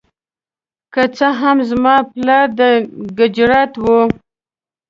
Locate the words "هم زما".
1.39-1.95